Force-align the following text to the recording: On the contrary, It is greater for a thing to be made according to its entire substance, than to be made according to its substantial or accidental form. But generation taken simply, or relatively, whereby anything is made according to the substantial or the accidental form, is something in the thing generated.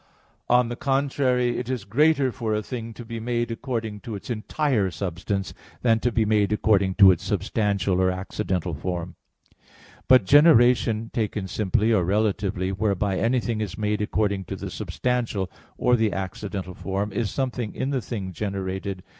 On 0.49 0.69
the 0.69 0.75
contrary, 0.75 1.59
It 1.59 1.69
is 1.69 1.83
greater 1.83 2.31
for 2.31 2.55
a 2.55 2.63
thing 2.63 2.91
to 2.95 3.05
be 3.05 3.19
made 3.19 3.51
according 3.51 3.99
to 3.99 4.15
its 4.15 4.31
entire 4.31 4.89
substance, 4.89 5.53
than 5.83 5.99
to 5.99 6.11
be 6.11 6.25
made 6.25 6.51
according 6.51 6.95
to 6.95 7.11
its 7.11 7.23
substantial 7.23 8.01
or 8.01 8.09
accidental 8.09 8.73
form. 8.73 9.15
But 10.07 10.25
generation 10.25 11.11
taken 11.13 11.47
simply, 11.47 11.93
or 11.93 12.03
relatively, 12.03 12.71
whereby 12.71 13.19
anything 13.19 13.61
is 13.61 13.77
made 13.77 14.01
according 14.01 14.45
to 14.45 14.55
the 14.55 14.71
substantial 14.71 15.51
or 15.77 15.95
the 15.95 16.13
accidental 16.13 16.73
form, 16.73 17.13
is 17.13 17.29
something 17.29 17.75
in 17.75 17.91
the 17.91 18.01
thing 18.01 18.33
generated. 18.33 19.03